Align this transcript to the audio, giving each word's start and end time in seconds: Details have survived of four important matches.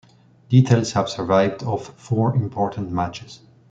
Details 0.49 0.93
have 0.93 1.09
survived 1.09 1.61
of 1.61 1.89
four 1.93 2.35
important 2.35 2.91
matches. 2.91 3.41